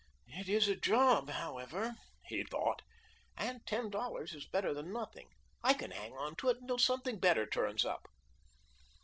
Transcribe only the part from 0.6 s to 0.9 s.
a